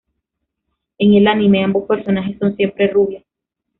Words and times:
En 0.97 1.13
el 1.13 1.27
anime, 1.27 1.63
ambos 1.63 1.87
personajes 1.87 2.35
son 2.39 2.55
siempre 2.55 2.87
rubias. 2.87 3.23